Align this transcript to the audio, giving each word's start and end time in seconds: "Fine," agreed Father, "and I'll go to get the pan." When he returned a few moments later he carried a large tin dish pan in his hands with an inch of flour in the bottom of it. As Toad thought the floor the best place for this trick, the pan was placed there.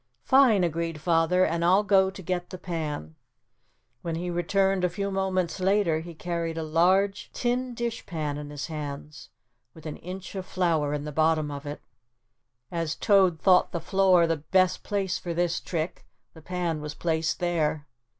"Fine," 0.23 0.63
agreed 0.63 0.99
Father, 0.99 1.45
"and 1.45 1.63
I'll 1.63 1.83
go 1.83 2.09
to 2.09 2.21
get 2.23 2.49
the 2.49 2.57
pan." 2.57 3.13
When 4.01 4.15
he 4.15 4.31
returned 4.31 4.83
a 4.83 4.89
few 4.89 5.11
moments 5.11 5.59
later 5.59 5.99
he 5.99 6.15
carried 6.15 6.57
a 6.57 6.63
large 6.63 7.29
tin 7.33 7.75
dish 7.75 8.07
pan 8.07 8.35
in 8.39 8.49
his 8.49 8.65
hands 8.65 9.29
with 9.75 9.85
an 9.85 9.97
inch 9.97 10.33
of 10.33 10.47
flour 10.47 10.95
in 10.95 11.03
the 11.05 11.11
bottom 11.11 11.51
of 11.51 11.67
it. 11.67 11.81
As 12.71 12.95
Toad 12.95 13.39
thought 13.39 13.73
the 13.73 13.79
floor 13.79 14.25
the 14.25 14.37
best 14.37 14.81
place 14.81 15.19
for 15.19 15.35
this 15.35 15.59
trick, 15.59 16.03
the 16.33 16.41
pan 16.41 16.81
was 16.81 16.95
placed 16.95 17.39
there. 17.39 17.85